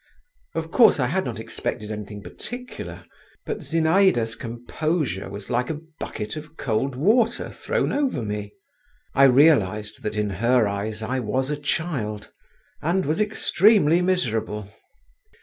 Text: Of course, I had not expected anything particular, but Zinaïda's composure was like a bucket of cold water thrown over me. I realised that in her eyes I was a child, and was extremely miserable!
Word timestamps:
Of 0.55 0.71
course, 0.71 0.99
I 0.99 1.05
had 1.05 1.25
not 1.25 1.39
expected 1.39 1.91
anything 1.91 2.23
particular, 2.23 3.05
but 3.45 3.59
Zinaïda's 3.59 4.33
composure 4.33 5.29
was 5.29 5.51
like 5.51 5.69
a 5.69 5.79
bucket 5.99 6.35
of 6.35 6.57
cold 6.57 6.95
water 6.95 7.51
thrown 7.51 7.91
over 7.93 8.23
me. 8.23 8.55
I 9.13 9.25
realised 9.25 10.01
that 10.01 10.15
in 10.15 10.31
her 10.41 10.67
eyes 10.67 11.03
I 11.03 11.19
was 11.19 11.51
a 11.51 11.55
child, 11.55 12.31
and 12.81 13.05
was 13.05 13.21
extremely 13.21 14.01
miserable! 14.01 14.69